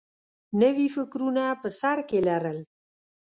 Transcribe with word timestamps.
نوي 0.61 0.87
فکرونه 0.95 1.43
په 1.61 1.67
سر 1.79 1.97
کې 2.09 2.19
لرل 2.27 2.59